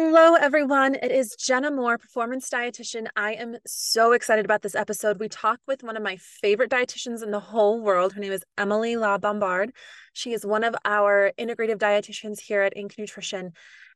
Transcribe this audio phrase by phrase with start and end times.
[0.00, 0.94] Hello, everyone.
[0.94, 3.08] It is Jenna Moore, performance dietitian.
[3.16, 5.18] I am so excited about this episode.
[5.18, 8.12] We talk with one of my favorite dietitians in the whole world.
[8.12, 9.70] Her name is Emily LaBombard.
[10.12, 12.96] She is one of our integrative dietitians here at Inc.
[12.96, 13.50] Nutrition,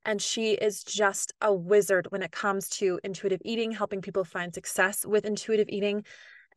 [0.04, 4.52] and she is just a wizard when it comes to intuitive eating, helping people find
[4.52, 6.04] success with intuitive eating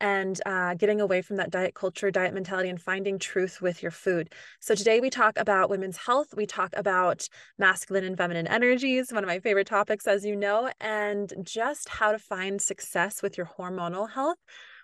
[0.00, 3.90] and uh, getting away from that diet culture, diet mentality, and finding truth with your
[3.90, 4.32] food.
[4.60, 6.28] So, today we talk about women's health.
[6.36, 7.28] We talk about
[7.58, 12.12] masculine and feminine energies, one of my favorite topics, as you know, and just how
[12.12, 14.38] to find success with your hormonal health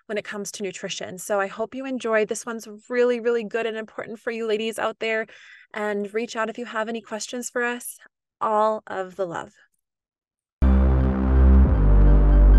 [0.07, 1.17] when it comes to nutrition.
[1.17, 2.27] So, I hope you enjoyed.
[2.27, 5.27] This one's really, really good and important for you ladies out there.
[5.73, 7.97] And reach out if you have any questions for us.
[8.39, 9.53] All of the love.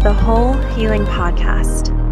[0.05, 2.04] The Whole Healing Podcast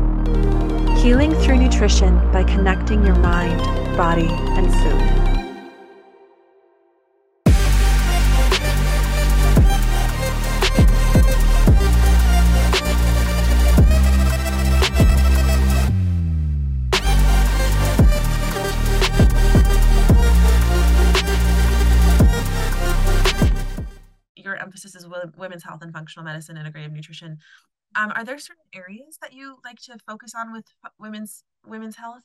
[1.02, 3.58] Healing through nutrition by connecting your mind,
[3.96, 5.02] body, and food.
[24.36, 27.38] Your emphasis is women's health and functional medicine, integrative nutrition.
[27.94, 30.64] Um, are there certain areas that you like to focus on with
[30.98, 32.24] women's women's health?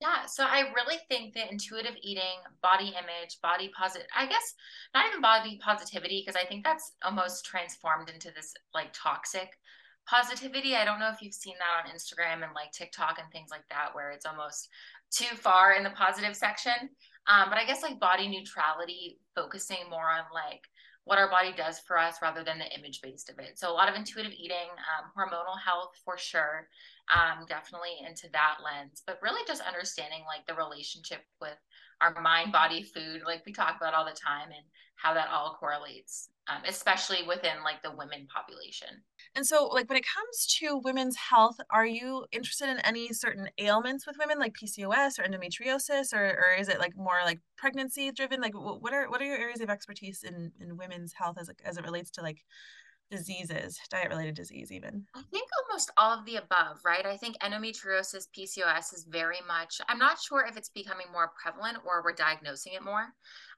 [0.00, 4.54] Yeah, so I really think that intuitive eating, body image, body positive, I guess
[4.92, 9.48] not even body positivity, because I think that's almost transformed into this like toxic
[10.06, 10.76] positivity.
[10.76, 13.64] I don't know if you've seen that on Instagram and like TikTok and things like
[13.70, 14.68] that, where it's almost
[15.10, 16.90] too far in the positive section.
[17.26, 20.68] Um, but I guess like body neutrality, focusing more on like
[21.04, 23.58] what our body does for us rather than the image based of it.
[23.58, 26.68] So a lot of intuitive eating, um, hormonal health for sure,
[27.12, 31.58] um, definitely into that lens, but really just understanding like the relationship with
[32.00, 34.64] our mind, body, food, like we talk about all the time, and
[34.96, 38.88] how that all correlates, um, especially within like the women population.
[39.34, 43.48] And so, like when it comes to women's health, are you interested in any certain
[43.58, 48.10] ailments with women, like PCOS or endometriosis, or or is it like more like pregnancy
[48.12, 48.40] driven?
[48.40, 51.78] Like what are what are your areas of expertise in in women's health as as
[51.78, 52.38] it relates to like
[53.10, 55.04] diseases, diet related disease, even?
[55.14, 57.04] I think almost all of the above, right?
[57.04, 61.78] I think endometriosis, PCOS is very much, I'm not sure if it's becoming more prevalent
[61.86, 63.06] or we're diagnosing it more.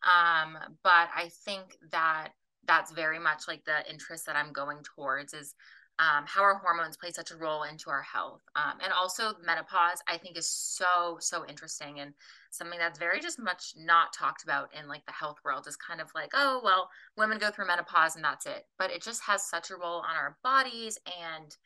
[0.03, 2.30] Um, but I think that
[2.66, 5.54] that's very much like the interest that I'm going towards is
[5.99, 8.43] um, how our hormones play such a role into our health.
[8.54, 12.12] Um, and also menopause, I think is so, so interesting and
[12.50, 16.00] something that's very just much not talked about in like the health world is kind
[16.00, 18.66] of like, oh, well, women go through menopause and that's it.
[18.78, 21.56] But it just has such a role on our bodies and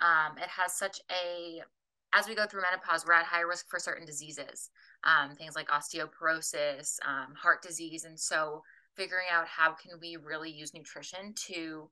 [0.00, 1.62] um, it has such a,
[2.12, 4.68] as we go through menopause, we're at high risk for certain diseases,
[5.04, 8.04] um, things like osteoporosis, um, heart disease.
[8.04, 8.62] And so
[8.98, 11.88] figuring out how can we really use nutrition to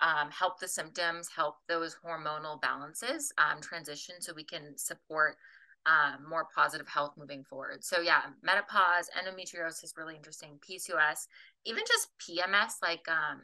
[0.00, 5.36] um, help the symptoms, help those hormonal balances um, transition so we can support
[5.84, 7.84] um, more positive health moving forward.
[7.84, 11.28] So, yeah, menopause, endometriosis, really interesting, PCOS,
[11.64, 13.40] even just PMS, like um,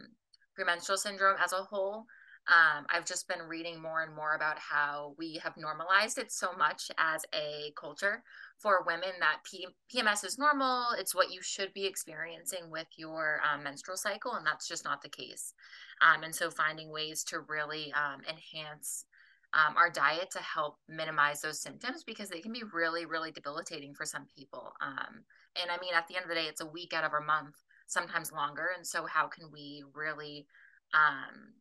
[0.54, 2.06] premenstrual syndrome as a whole.
[2.48, 6.52] Um, I've just been reading more and more about how we have normalized it so
[6.58, 8.24] much as a culture
[8.62, 10.86] for women that P- PMS is normal.
[10.96, 15.02] It's what you should be experiencing with your um, menstrual cycle, and that's just not
[15.02, 15.52] the case.
[16.00, 19.04] Um, and so, finding ways to really um, enhance
[19.52, 23.94] um, our diet to help minimize those symptoms because they can be really, really debilitating
[23.94, 24.72] for some people.
[24.80, 25.24] Um,
[25.60, 27.20] and I mean, at the end of the day, it's a week out of our
[27.20, 27.56] month,
[27.88, 28.70] sometimes longer.
[28.76, 30.46] And so, how can we really
[30.94, 31.54] um,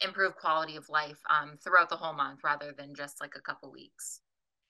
[0.00, 1.18] improve quality of life
[1.62, 4.20] throughout the whole month rather than just like a couple weeks?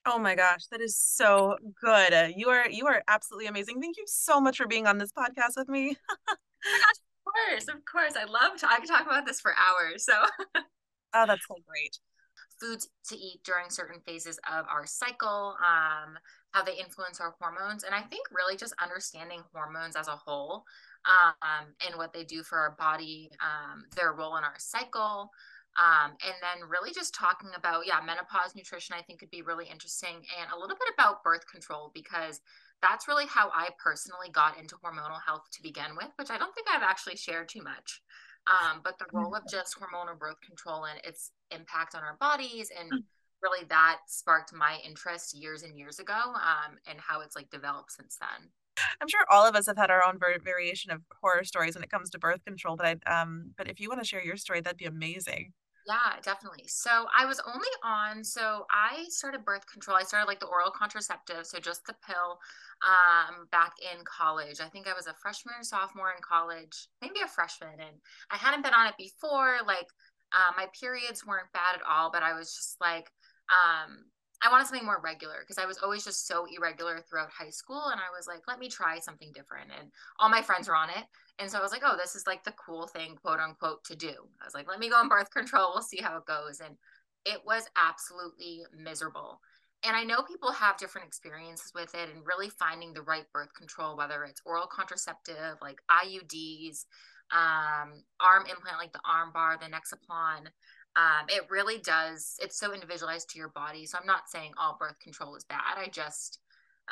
[0.06, 2.12] Oh my gosh, that is so good.
[2.12, 3.80] Uh, you are you are absolutely amazing.
[3.80, 5.96] Thank you so much for being on this podcast with me.
[6.28, 8.14] oh gosh, of course, of course.
[8.16, 10.04] I love to I could talk about this for hours.
[10.04, 10.12] So
[11.14, 11.98] Oh, that's so great
[12.60, 16.16] foods to eat during certain phases of our cycle, um,
[16.52, 17.84] how they influence our hormones.
[17.84, 20.64] And I think really just understanding hormones as a whole
[21.04, 25.30] um, and what they do for our body, um, their role in our cycle.
[25.76, 29.66] Um, and then really just talking about, yeah, menopause nutrition, I think could be really
[29.66, 30.22] interesting.
[30.38, 32.40] And a little bit about birth control, because
[32.80, 36.54] that's really how I personally got into hormonal health to begin with, which I don't
[36.54, 38.02] think I've actually shared too much
[38.46, 42.70] um, but the role of just hormonal birth control and its impact on our bodies
[42.78, 43.04] and mm.
[43.42, 47.92] really that sparked my interest years and years ago um, and how it's like developed
[47.92, 48.50] since then
[49.00, 51.90] i'm sure all of us have had our own variation of horror stories when it
[51.90, 54.60] comes to birth control but i um but if you want to share your story
[54.60, 55.52] that'd be amazing
[55.86, 56.64] Yeah, definitely.
[56.66, 59.98] So I was only on, so I started birth control.
[59.98, 62.38] I started like the oral contraceptive, so just the pill
[62.82, 64.60] um back in college.
[64.60, 67.96] I think I was a freshman or sophomore in college, maybe a freshman and
[68.30, 69.58] I hadn't been on it before.
[69.66, 69.86] Like
[70.32, 73.10] uh, my periods weren't bad at all, but I was just like
[73.52, 74.04] um
[74.44, 77.86] I wanted something more regular because I was always just so irregular throughout high school.
[77.90, 79.70] And I was like, let me try something different.
[79.78, 81.04] And all my friends were on it.
[81.38, 83.96] And so I was like, oh, this is like the cool thing, quote unquote, to
[83.96, 84.12] do.
[84.40, 85.72] I was like, let me go on birth control.
[85.72, 86.60] We'll see how it goes.
[86.60, 86.76] And
[87.24, 89.40] it was absolutely miserable.
[89.82, 93.52] And I know people have different experiences with it and really finding the right birth
[93.54, 96.84] control, whether it's oral contraceptive, like IUDs,
[97.32, 100.48] um, arm implant, like the arm bar, the Nexplanon
[100.96, 104.76] um, it really does it's so individualized to your body so i'm not saying all
[104.78, 106.40] birth control is bad i just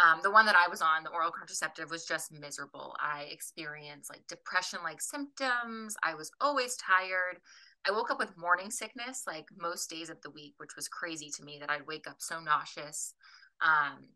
[0.02, 2.96] um, the one that i was on the oral contraceptive was just miserable.
[2.98, 7.38] I experienced like depression like symptoms i was always tired.
[7.86, 11.30] I woke up with morning sickness like most days of the week which was crazy
[11.36, 13.14] to me that i'd wake up so nauseous.
[13.60, 14.08] Um,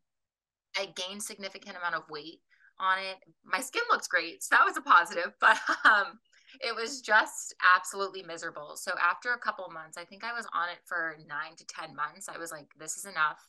[0.77, 2.41] i gained significant amount of weight
[2.79, 3.17] on it.
[3.45, 6.19] My skin looks great so that was a positive but um,
[6.61, 8.77] it was just absolutely miserable.
[8.77, 11.95] So after a couple months, I think I was on it for nine to 10
[11.95, 12.29] months.
[12.29, 13.41] I was like, this is enough.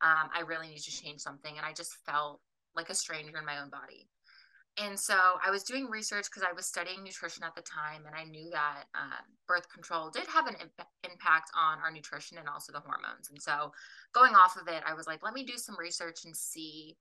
[0.00, 1.56] Um, I really need to change something.
[1.56, 2.40] And I just felt
[2.74, 4.08] like a stranger in my own body.
[4.76, 8.14] And so I was doing research because I was studying nutrition at the time, and
[8.14, 12.48] I knew that um, birth control did have an imp- impact on our nutrition and
[12.48, 13.30] also the hormones.
[13.30, 13.70] And so
[14.12, 16.96] going off of it, I was like, let me do some research and see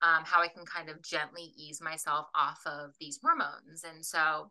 [0.00, 3.84] um, how I can kind of gently ease myself off of these hormones.
[3.84, 4.50] And so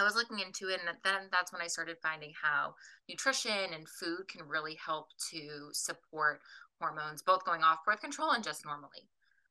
[0.00, 2.74] I was looking into it, and then that's when I started finding how
[3.08, 6.40] nutrition and food can really help to support
[6.80, 9.08] hormones, both going off birth control and just normally.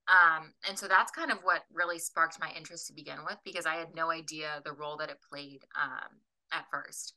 [0.10, 3.68] Um, and so that's kind of what really sparked my interest to begin with because
[3.68, 6.18] I had no idea the role that it played um,
[6.52, 7.14] at first.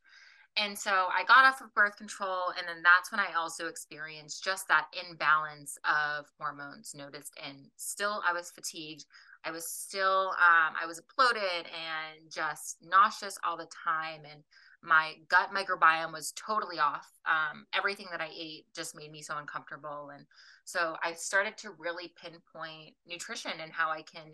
[0.58, 4.44] And so I got off of birth control, and then that's when I also experienced
[4.44, 7.32] just that imbalance of hormones noticed.
[7.43, 9.06] And still, I was fatigued.
[9.44, 14.23] I was still, um, I was bloated and just nauseous all the time.
[14.31, 14.43] And
[14.83, 17.09] my gut microbiome was totally off.
[17.27, 20.11] Um, everything that I ate just made me so uncomfortable.
[20.15, 20.27] And
[20.65, 24.33] so I started to really pinpoint nutrition and how I can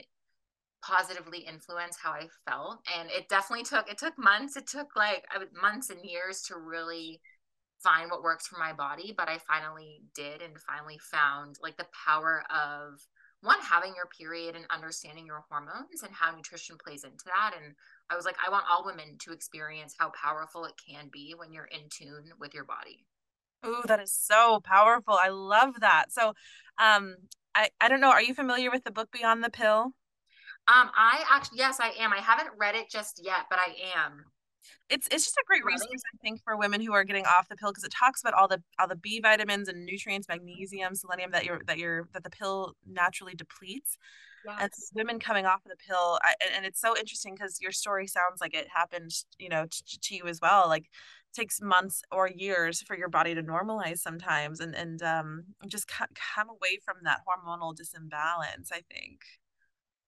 [0.82, 2.78] positively influence how I felt.
[2.98, 4.56] And it definitely took, it took months.
[4.56, 5.24] It took like
[5.60, 7.20] months and years to really
[7.82, 9.14] find what works for my body.
[9.16, 13.00] But I finally did and finally found like the power of
[13.42, 17.74] one having your period and understanding your hormones and how nutrition plays into that and
[18.10, 21.52] i was like i want all women to experience how powerful it can be when
[21.52, 23.04] you're in tune with your body.
[23.62, 26.34] Oh that is so powerful i love that so
[26.78, 27.16] um
[27.54, 29.94] i i don't know are you familiar with the book beyond the pill?
[30.66, 34.24] Um i actually yes i am i haven't read it just yet but i am
[34.88, 37.56] it's it's just a great resource I think for women who are getting off the
[37.56, 41.30] pill because it talks about all the all the B vitamins and nutrients, magnesium, selenium
[41.32, 43.96] that you're that you're that the pill naturally depletes.
[44.46, 44.58] Yes.
[44.60, 48.06] And women coming off of the pill, I, and it's so interesting because your story
[48.06, 50.68] sounds like it happened, you know, to, to you as well.
[50.68, 50.86] Like
[51.34, 56.48] takes months or years for your body to normalize sometimes, and and um just come
[56.48, 58.72] away from that hormonal disimbalance.
[58.72, 59.20] I think.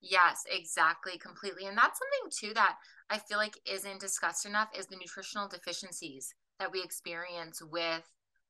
[0.03, 1.67] Yes, exactly, completely.
[1.67, 2.77] And that's something too that
[3.11, 8.03] I feel like isn't discussed enough is the nutritional deficiencies that we experience with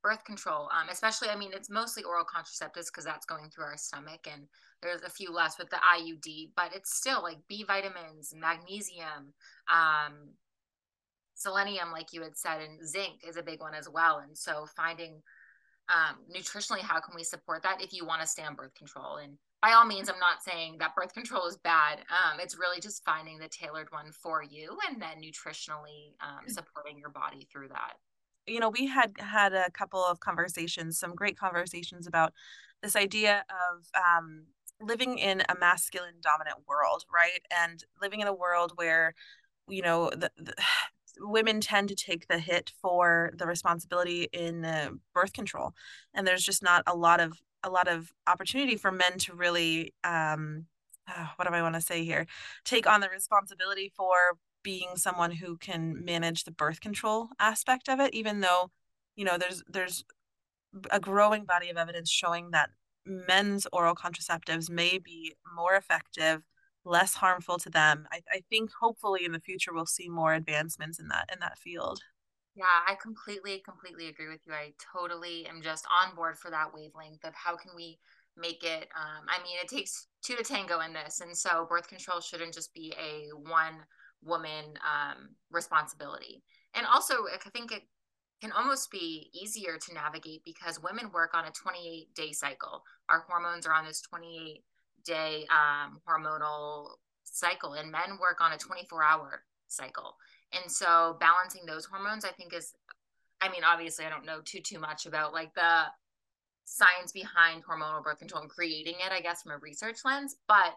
[0.02, 0.69] birth control.
[0.73, 4.44] Um, especially, I mean, it's mostly oral contraceptives because that's going through our stomach, and
[4.81, 9.35] there's a few less with the IUD, but it's still like B vitamins, magnesium,
[9.69, 10.31] um,
[11.35, 14.19] selenium, like you had said, and zinc is a big one as well.
[14.19, 15.22] And so, finding
[15.89, 19.17] um, nutritionally, how can we support that if you want to stay on birth control?
[19.17, 21.98] And by all means, I'm not saying that birth control is bad.
[22.08, 26.50] Um, it's really just finding the tailored one for you and then nutritionally um, mm.
[26.50, 27.94] supporting your body through that.
[28.46, 32.32] You know, we had had a couple of conversations, some great conversations about
[32.82, 34.46] this idea of um,
[34.81, 37.40] living in a masculine dominant world, right?
[37.55, 39.14] And living in a world where,
[39.69, 40.55] you know, the, the
[41.19, 45.74] women tend to take the hit for the responsibility in uh, birth control
[46.14, 49.94] and there's just not a lot of a lot of opportunity for men to really
[50.05, 50.67] um
[51.08, 52.26] uh, what do I want to say here?
[52.64, 54.14] Take on the responsibility for
[54.62, 58.70] being someone who can manage the birth control aspect of it even though
[59.17, 60.05] you know there's there's
[60.90, 62.70] a growing body of evidence showing that
[63.06, 66.43] men's oral contraceptives may be more effective
[66.84, 68.06] less harmful to them.
[68.10, 71.58] I, I think hopefully in the future we'll see more advancements in that in that
[71.58, 72.00] field
[72.54, 74.52] yeah, I completely, completely agree with you.
[74.52, 77.98] I totally am just on board for that wavelength of how can we
[78.36, 78.88] make it.
[78.96, 81.20] Um, I mean, it takes two to tango in this.
[81.20, 83.84] And so birth control shouldn't just be a one
[84.22, 86.42] woman um, responsibility.
[86.74, 87.82] And also, I think it
[88.40, 92.82] can almost be easier to navigate because women work on a 28 day cycle.
[93.08, 94.64] Our hormones are on this 28
[95.04, 96.88] day um, hormonal
[97.24, 100.16] cycle, and men work on a 24 hour cycle.
[100.52, 102.72] And so balancing those hormones, I think, is,
[103.40, 105.84] I mean, obviously, I don't know too, too much about like the
[106.64, 110.74] science behind hormonal birth control and creating it, I guess, from a research lens, but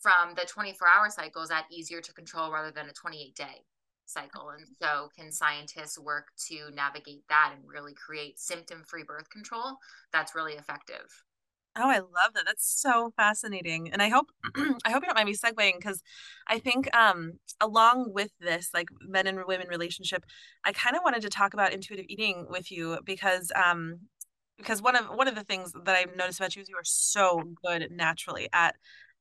[0.00, 3.64] from the 24 hour cycle, is that easier to control rather than a 28 day
[4.06, 4.50] cycle?
[4.50, 9.76] And so, can scientists work to navigate that and really create symptom free birth control
[10.12, 11.24] that's really effective?
[11.76, 12.44] Oh, I love that.
[12.46, 13.92] That's so fascinating.
[13.92, 14.30] And I hope
[14.84, 16.02] I hope you don't mind me segueing because
[16.48, 20.24] I think um along with this, like men and women relationship,
[20.64, 24.00] I kind of wanted to talk about intuitive eating with you because um
[24.58, 26.84] because one of one of the things that I've noticed about you is you are
[26.84, 28.74] so good naturally at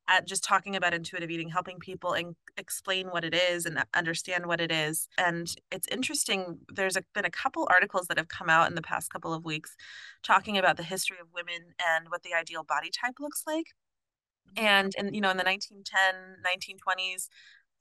[0.10, 4.48] at just talking about intuitive eating, helping people and explain what it is and understand
[4.48, 5.08] what it is.
[5.20, 6.58] And it's interesting.
[6.68, 9.46] There's a, been a couple articles that have come out in the past couple of
[9.46, 9.76] weeks
[10.24, 13.68] talking about the history of women and what the ideal body type looks like.
[14.56, 14.66] Mm-hmm.
[14.66, 17.28] And, and you know, in the 1910, 1920s,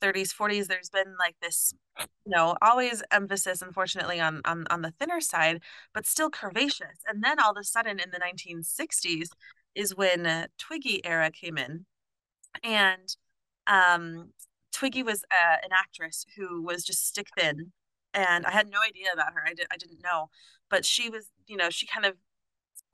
[0.00, 4.92] 30s 40s there's been like this you know always emphasis unfortunately on on on the
[4.92, 5.60] thinner side
[5.92, 9.30] but still curvaceous and then all of a sudden in the 1960s
[9.74, 11.84] is when uh, twiggy era came in
[12.62, 13.16] and
[13.66, 14.30] um,
[14.72, 17.72] Twiggy was uh, an actress who was just stick thin,
[18.14, 19.42] and I had no idea about her.
[19.46, 20.30] I did I didn't know,
[20.70, 22.14] but she was you know she kind of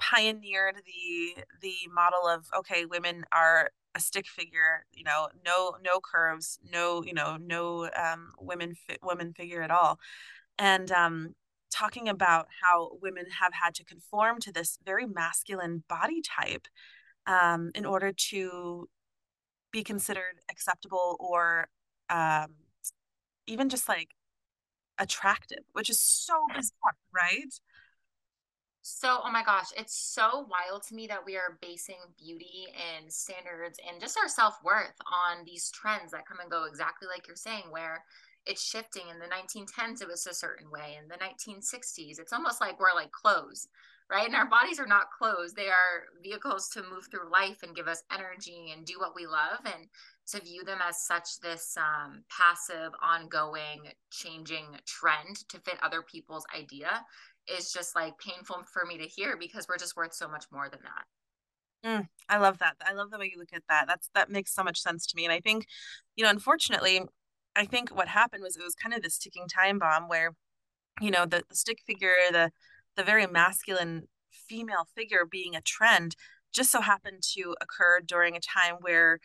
[0.00, 6.00] pioneered the the model of okay women are a stick figure you know no no
[6.00, 9.99] curves no you know no um women fi- women figure at all
[10.58, 11.34] and um
[11.73, 16.66] talking about how women have had to conform to this very masculine body type
[17.26, 18.88] um in order to
[19.74, 21.66] be considered acceptable or
[22.08, 22.54] um,
[23.48, 24.10] even just like
[24.98, 27.52] attractive, which is so bizarre, right?
[28.82, 33.12] So, oh my gosh, it's so wild to me that we are basing beauty and
[33.12, 34.94] standards and just our self worth
[35.28, 38.04] on these trends that come and go, exactly like you're saying, where
[38.46, 39.04] it's shifting.
[39.10, 40.98] In the 1910s, it was a certain way.
[41.02, 43.66] In the 1960s, it's almost like we're like clothes
[44.11, 44.26] right?
[44.26, 45.54] And our bodies are not clothes.
[45.54, 49.26] They are vehicles to move through life and give us energy and do what we
[49.26, 49.61] love.
[49.64, 49.88] And
[50.28, 56.46] to view them as such this um, passive, ongoing, changing trend to fit other people's
[56.58, 57.04] idea
[57.46, 60.68] is just like painful for me to hear because we're just worth so much more
[60.70, 61.04] than that.
[61.87, 62.76] Mm, I love that.
[62.87, 63.84] I love the way you look at that.
[63.87, 65.25] That's that makes so much sense to me.
[65.25, 65.66] And I think,
[66.16, 67.02] you know, unfortunately,
[67.54, 70.34] I think what happened was it was kind of this ticking time bomb where,
[71.00, 72.50] you know, the, the stick figure, the
[72.96, 76.16] the very masculine female figure being a trend
[76.52, 79.18] just so happened to occur during a time where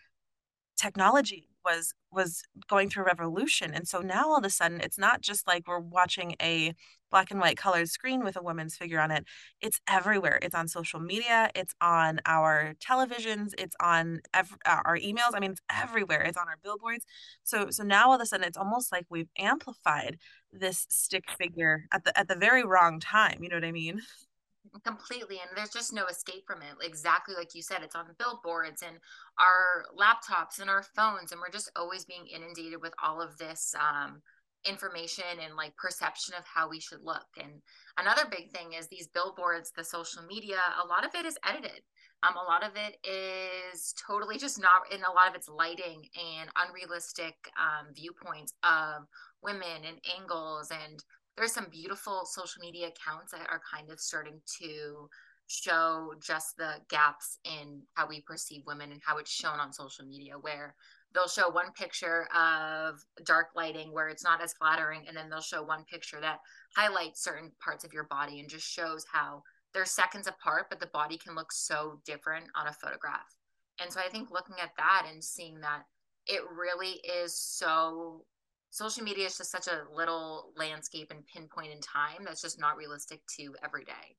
[0.77, 3.73] technology was was going through revolution.
[3.73, 6.73] And so now all of a sudden it's not just like we're watching a
[7.11, 9.25] black and white colored screen with a woman's figure on it.
[9.61, 10.39] It's everywhere.
[10.41, 15.51] It's on social media it's on our televisions it's on ev- our emails i mean
[15.51, 16.21] it's everywhere.
[16.21, 17.05] It's on our billboards.
[17.43, 20.17] So so now all of a sudden it's almost like we've amplified
[20.51, 24.01] this stick figure at the at the very wrong time you know what i mean?
[24.83, 26.85] Completely and there's just no escape from it.
[26.85, 28.97] Exactly like you said it's on billboards and
[29.39, 33.73] our laptops and our phones and we're just always being inundated with all of this
[33.79, 34.21] um,
[34.65, 37.25] information and like perception of how we should look.
[37.37, 37.61] And
[37.97, 41.81] another big thing is these billboards the social media a lot of it is edited.
[42.21, 46.03] Um, a lot of it is totally just not in a lot of its lighting
[46.15, 49.05] and unrealistic um, viewpoints of
[49.41, 50.69] women and angles.
[50.69, 51.01] And
[51.37, 55.07] there's some beautiful social media accounts that are kind of starting to
[55.47, 60.05] show just the gaps in how we perceive women and how it's shown on social
[60.05, 60.75] media where
[61.13, 65.41] they'll show one picture of dark lighting where it's not as flattering and then they'll
[65.41, 66.39] show one picture that
[66.75, 69.41] highlights certain parts of your body and just shows how
[69.73, 73.35] they're seconds apart but the body can look so different on a photograph
[73.81, 75.83] and so i think looking at that and seeing that
[76.27, 78.23] it really is so
[78.69, 82.77] social media is just such a little landscape and pinpoint in time that's just not
[82.77, 84.15] realistic to every day.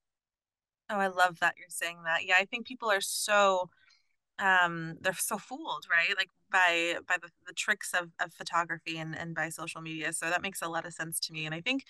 [0.91, 2.27] Oh, I love that you're saying that.
[2.27, 3.71] Yeah, I think people are so
[4.41, 6.17] um they're so fooled, right?
[6.17, 10.13] Like by by the, the tricks of, of photography and, and by social media.
[10.13, 11.47] So that makes a lot of sense to me.
[11.47, 11.85] And I think,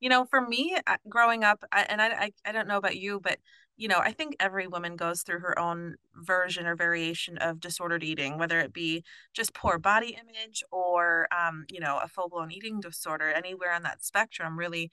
[0.00, 3.20] you know, for me uh, growing up, and I, I, I don't know about you,
[3.20, 3.38] but
[3.76, 8.02] you know, I think every woman goes through her own version or variation of disordered
[8.02, 12.50] eating, whether it be just poor body image or, um, you know, a full blown
[12.50, 14.58] eating disorder, anywhere on that spectrum.
[14.58, 14.90] Really,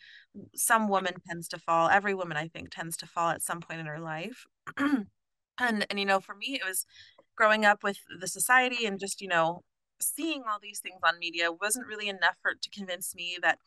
[0.55, 1.89] some woman tends to fall.
[1.89, 4.45] Every woman, I think, tends to fall at some point in her life.
[5.59, 6.85] and and you know, for me, it was
[7.35, 9.63] growing up with the society and just you know
[10.01, 13.59] seeing all these things on media wasn't really enough for to convince me that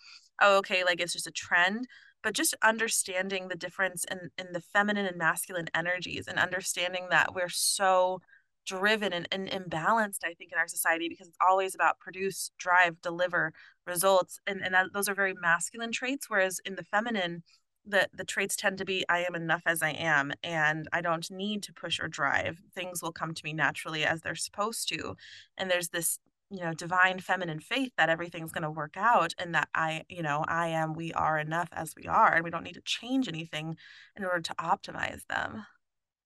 [0.42, 1.86] oh okay like it's just a trend
[2.22, 7.34] but just understanding the difference in in the feminine and masculine energies and understanding that
[7.34, 8.20] we're so
[8.66, 13.00] driven and, and imbalanced i think in our society because it's always about produce drive
[13.00, 13.52] deliver
[13.86, 17.42] results and, and that, those are very masculine traits whereas in the feminine
[17.88, 21.30] the the traits tend to be i am enough as i am and i don't
[21.30, 25.16] need to push or drive things will come to me naturally as they're supposed to
[25.56, 26.18] and there's this
[26.50, 30.22] you know divine feminine faith that everything's going to work out and that i you
[30.22, 33.28] know i am we are enough as we are and we don't need to change
[33.28, 33.76] anything
[34.16, 35.64] in order to optimize them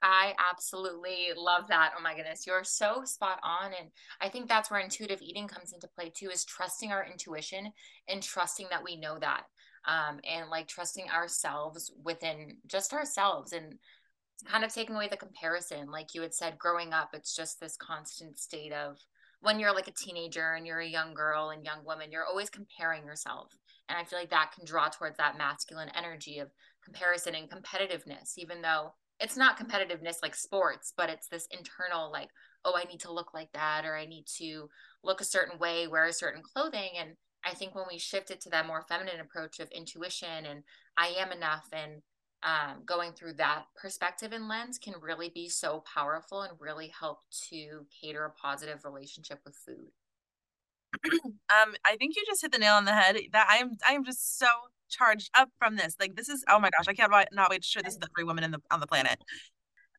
[0.02, 1.92] I absolutely love that.
[1.97, 3.66] Oh my goodness, you're so spot on.
[3.66, 3.90] And
[4.21, 7.73] I think that's where intuitive eating comes into play too, is trusting our intuition
[8.09, 9.45] and trusting that we know that.
[9.85, 13.75] Um, and like trusting ourselves within just ourselves and
[14.45, 15.91] kind of taking away the comparison.
[15.91, 18.99] Like you had said, growing up, it's just this constant state of
[19.41, 22.49] when you're like a teenager and you're a young girl and young woman, you're always
[22.49, 23.53] comparing yourself.
[23.89, 26.51] And I feel like that can draw towards that masculine energy of
[26.85, 32.29] comparison and competitiveness, even though it's not competitiveness like sports, but it's this internal, like,
[32.65, 34.69] oh, I need to look like that, or I need to
[35.03, 36.91] look a certain way, wear a certain clothing.
[36.99, 37.11] And
[37.45, 40.63] I think when we shift it to that more feminine approach of intuition and
[40.97, 42.03] I am enough and
[42.43, 47.21] um, going through that perspective and lens can really be so powerful and really help
[47.51, 49.91] to cater a positive relationship with food.
[51.25, 53.17] um, I think you just hit the nail on the head.
[53.33, 54.47] That I am, I am just so
[54.91, 55.97] charged up from this.
[56.01, 58.25] Like this is, oh my gosh, I can't not wait to share this with every
[58.25, 59.19] woman in the on the planet.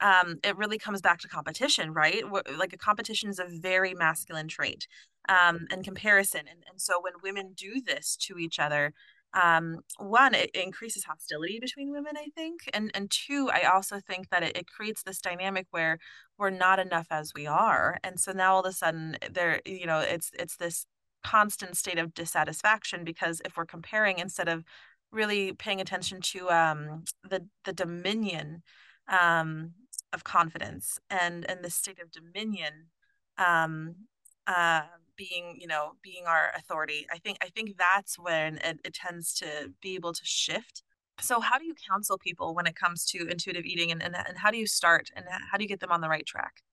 [0.02, 2.24] Um, it really comes back to competition, right?
[2.58, 4.88] Like a competition is a very masculine trait,
[5.30, 6.42] um, and comparison.
[6.50, 8.94] And and so when women do this to each other,
[9.34, 14.30] um, one, it increases hostility between women, I think, and and two, I also think
[14.30, 16.00] that it, it creates this dynamic where
[16.38, 19.86] we're not enough as we are, and so now all of a sudden there, you
[19.88, 20.86] know, it's it's this
[21.24, 24.64] constant state of dissatisfaction because if we're comparing instead of
[25.12, 28.62] really paying attention to um, the the dominion
[29.08, 29.72] um,
[30.13, 32.88] of confidence and and the state of dominion
[33.38, 33.96] um,
[34.48, 34.84] uh,
[35.17, 37.05] being you know being our authority.
[37.12, 40.84] I think i think that's when it, it tends to be able to shift.
[41.22, 44.38] So how do you counsel people when it comes to intuitive eating and, and, and
[44.38, 46.64] how do you start and how do you get them on the right track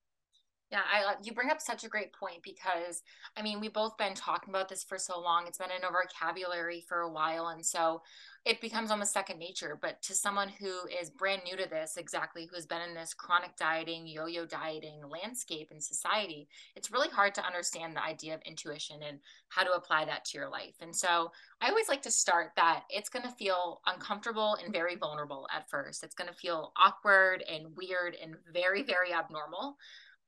[0.71, 3.03] yeah, I uh, you bring up such a great point because
[3.35, 5.45] I mean we've both been talking about this for so long.
[5.45, 8.01] It's been in our vocabulary for a while, and so
[8.45, 9.77] it becomes almost second nature.
[9.79, 13.13] But to someone who is brand new to this, exactly who has been in this
[13.13, 18.41] chronic dieting, yo-yo dieting landscape in society, it's really hard to understand the idea of
[18.45, 20.75] intuition and how to apply that to your life.
[20.79, 24.95] And so I always like to start that it's going to feel uncomfortable and very
[24.95, 26.03] vulnerable at first.
[26.03, 29.77] It's going to feel awkward and weird and very very abnormal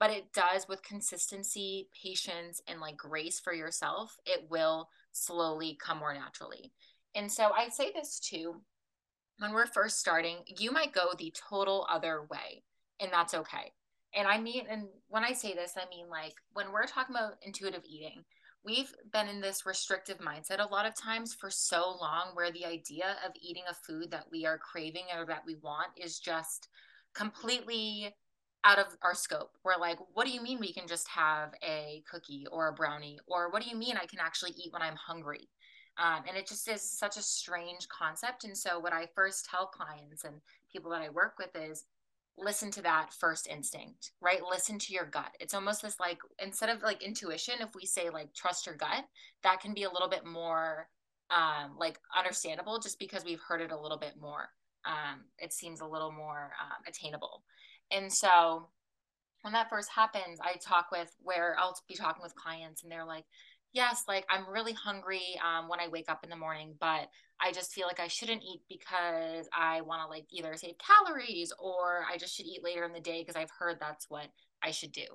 [0.03, 5.99] but it does with consistency, patience, and like grace for yourself, it will slowly come
[5.99, 6.73] more naturally.
[7.15, 8.55] And so I say this too
[9.37, 12.63] when we're first starting, you might go the total other way,
[12.99, 13.71] and that's okay.
[14.13, 17.37] And I mean, and when I say this, I mean like when we're talking about
[17.41, 18.25] intuitive eating,
[18.65, 22.65] we've been in this restrictive mindset a lot of times for so long where the
[22.65, 26.67] idea of eating a food that we are craving or that we want is just
[27.15, 28.13] completely
[28.63, 29.51] out of our scope.
[29.63, 33.19] We're like, what do you mean we can just have a cookie or a brownie?
[33.27, 35.49] Or what do you mean I can actually eat when I'm hungry?
[35.97, 38.45] Um, and it just is such a strange concept.
[38.45, 40.35] And so, what I first tell clients and
[40.71, 41.85] people that I work with is
[42.37, 44.41] listen to that first instinct, right?
[44.43, 45.35] Listen to your gut.
[45.39, 49.05] It's almost this like, instead of like intuition, if we say like trust your gut,
[49.43, 50.87] that can be a little bit more
[51.29, 54.49] um, like understandable just because we've heard it a little bit more.
[54.85, 57.43] Um, it seems a little more um, attainable.
[57.93, 58.69] And so
[59.43, 63.05] when that first happens, I talk with where I'll be talking with clients and they're
[63.05, 63.25] like,
[63.71, 67.07] yes, like I'm really hungry um, when I wake up in the morning, but
[67.39, 71.51] I just feel like I shouldn't eat because I want to like either save calories
[71.59, 74.27] or I just should eat later in the day because I've heard that's what
[74.63, 75.05] I should do.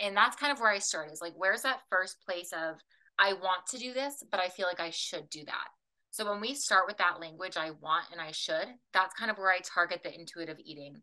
[0.00, 2.76] And that's kind of where I start is like, where's that first place of
[3.18, 5.68] I want to do this, but I feel like I should do that.
[6.10, 9.38] So when we start with that language, I want and I should, that's kind of
[9.38, 11.00] where I target the intuitive eating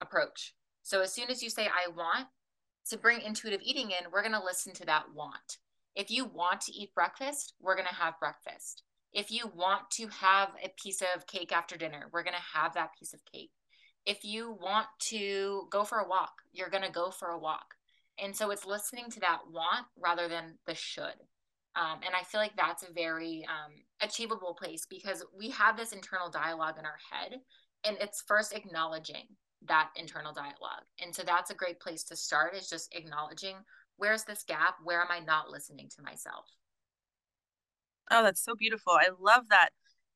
[0.00, 0.54] approach.
[0.82, 2.28] So as soon as you say, I want
[2.90, 5.58] to bring intuitive eating in, we're going to listen to that want.
[5.94, 8.82] If you want to eat breakfast, we're going to have breakfast.
[9.12, 12.74] If you want to have a piece of cake after dinner, we're going to have
[12.74, 13.50] that piece of cake.
[14.04, 17.74] If you want to go for a walk, you're going to go for a walk.
[18.22, 21.16] And so it's listening to that want rather than the should.
[21.74, 25.92] Um, and I feel like that's a very um, achievable place because we have this
[25.92, 27.40] internal dialogue in our head,
[27.84, 29.26] and it's first acknowledging
[29.68, 30.84] that internal dialogue.
[31.02, 33.56] And so that's a great place to start is just acknowledging
[33.96, 34.76] where's this gap?
[34.82, 36.46] Where am I not listening to myself?
[38.10, 38.92] Oh, that's so beautiful.
[38.92, 39.70] I love that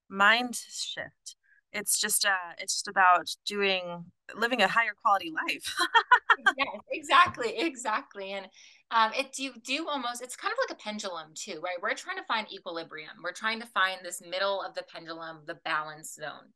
[0.09, 1.37] mind shift
[1.73, 4.05] it's just uh it's just about doing
[4.37, 5.77] living a higher quality life
[6.59, 8.47] yes exactly exactly and
[8.91, 12.17] um it do do almost it's kind of like a pendulum too right we're trying
[12.17, 16.51] to find equilibrium we're trying to find this middle of the pendulum the balance zone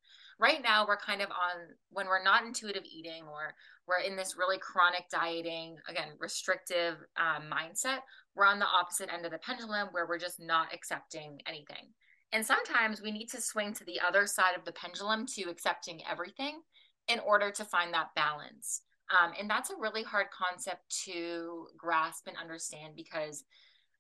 [0.44, 3.54] right now we're kind of on when we're not intuitive eating or
[3.87, 8.00] we're in this really chronic dieting again restrictive um, mindset
[8.37, 11.88] we're on the opposite end of the pendulum where we're just not accepting anything
[12.35, 16.00] and sometimes we need to swing to the other side of the pendulum to accepting
[16.11, 16.61] everything
[17.09, 18.83] in order to find that balance.
[19.11, 23.44] Um, and that's a really hard concept to grasp and understand because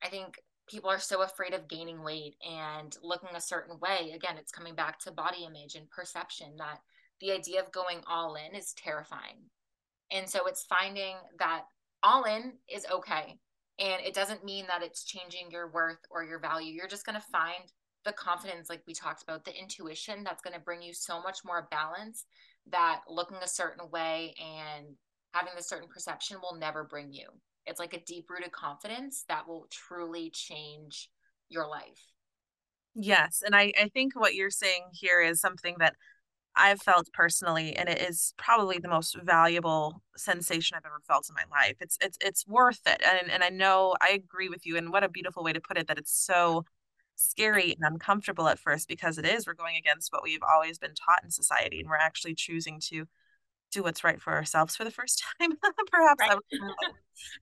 [0.02, 0.34] I think
[0.68, 4.12] people are so afraid of gaining weight and looking a certain way.
[4.14, 6.78] Again, it's coming back to body image and perception that
[7.20, 9.50] the idea of going all in is terrifying.
[10.10, 11.62] And so it's finding that
[12.02, 13.38] all in is okay.
[13.78, 16.72] And it doesn't mean that it's changing your worth or your value.
[16.72, 17.72] You're just going to find
[18.04, 21.38] the confidence like we talked about the intuition that's going to bring you so much
[21.44, 22.26] more balance
[22.70, 24.86] that looking a certain way and
[25.32, 27.28] having a certain perception will never bring you
[27.66, 31.10] it's like a deep rooted confidence that will truly change
[31.48, 32.12] your life
[32.94, 35.96] yes and I, I think what you're saying here is something that
[36.56, 41.34] I've felt personally, and it is probably the most valuable sensation I've ever felt in
[41.34, 41.76] my life.
[41.80, 44.76] It's it's it's worth it, and and I know I agree with you.
[44.76, 46.64] And what a beautiful way to put it that it's so
[47.16, 50.94] scary and uncomfortable at first because it is we're going against what we've always been
[50.94, 53.06] taught in society and we're actually choosing to
[53.74, 55.52] do what's right for ourselves for the first time
[55.90, 56.38] perhaps right.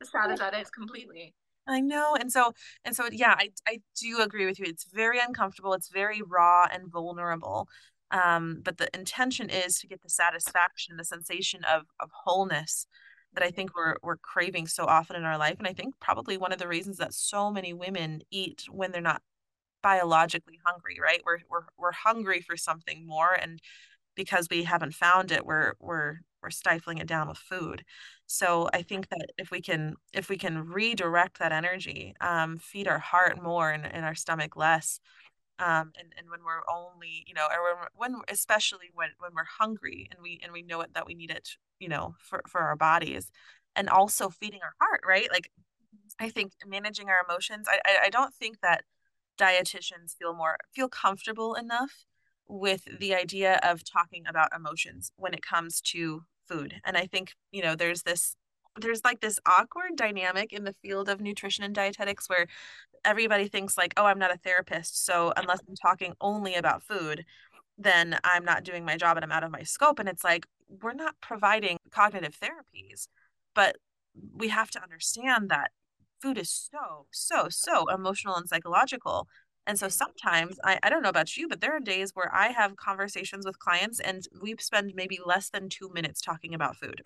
[0.00, 1.34] as sad as that is completely
[1.66, 2.16] I know.
[2.18, 2.52] And so
[2.84, 4.66] and so yeah, I I do agree with you.
[4.68, 7.68] It's very uncomfortable, it's very raw and vulnerable.
[8.10, 12.86] Um, but the intention is to get the satisfaction, the sensation of of wholeness
[13.34, 15.58] that I think we're we're craving so often in our life.
[15.58, 19.00] And I think probably one of the reasons that so many women eat when they're
[19.00, 19.22] not
[19.82, 21.22] biologically hungry, right?
[21.24, 23.60] We're we're we're hungry for something more and
[24.14, 27.84] because we haven't found it, we're we're we're stifling it down with food.
[28.26, 32.88] So I think that if we can if we can redirect that energy, um, feed
[32.88, 35.00] our heart more and, and our stomach less,
[35.58, 39.44] um, and, and when we're only, you know, or when, when especially when, when we're
[39.44, 42.60] hungry and we and we know it that we need it, you know, for, for
[42.60, 43.30] our bodies,
[43.76, 45.28] and also feeding our heart, right?
[45.30, 45.50] Like
[46.18, 47.66] I think managing our emotions.
[47.68, 48.84] I I, I don't think that
[49.38, 52.04] dietitians feel more feel comfortable enough
[52.52, 57.32] with the idea of talking about emotions when it comes to food and i think
[57.50, 58.36] you know there's this
[58.78, 62.46] there's like this awkward dynamic in the field of nutrition and dietetics where
[63.04, 67.24] everybody thinks like oh i'm not a therapist so unless i'm talking only about food
[67.78, 70.46] then i'm not doing my job and i'm out of my scope and it's like
[70.82, 73.08] we're not providing cognitive therapies
[73.54, 73.76] but
[74.34, 75.70] we have to understand that
[76.22, 79.26] food is so, so, so emotional and psychological.
[79.66, 82.48] And so sometimes I, I don't know about you, but there are days where I
[82.48, 87.00] have conversations with clients and we spend maybe less than two minutes talking about food.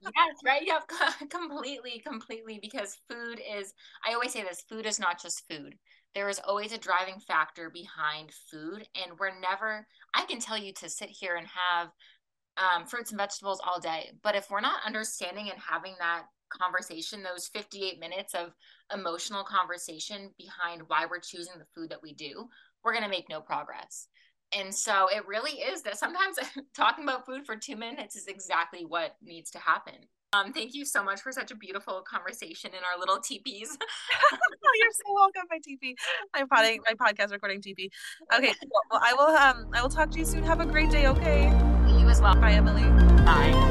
[0.00, 0.62] yes, right.
[0.64, 0.80] Yeah,
[1.30, 2.58] completely, completely.
[2.60, 3.74] Because food is,
[4.06, 5.76] I always say this food is not just food.
[6.14, 8.86] There is always a driving factor behind food.
[8.94, 11.90] And we're never, I can tell you to sit here and have
[12.56, 14.12] um, fruits and vegetables all day.
[14.22, 18.54] But if we're not understanding and having that conversation, those 58 minutes of
[18.94, 22.48] emotional conversation behind why we're choosing the food that we do,
[22.84, 24.08] we're going to make no progress.
[24.56, 26.38] And so it really is that sometimes
[26.76, 29.94] talking about food for two minutes is exactly what needs to happen.
[30.32, 33.76] Um, thank you so much for such a beautiful conversation in our little teepees.
[34.32, 35.96] oh, you're so welcome, my teepee.
[36.34, 37.90] My pod- my podcast recording teepee.
[38.34, 38.52] Okay,
[38.90, 40.42] well, I will um I will talk to you soon.
[40.42, 41.06] Have a great day.
[41.06, 41.44] Okay.
[41.98, 42.34] You as well.
[42.34, 42.82] Bye, Emily.
[43.24, 43.65] Bye.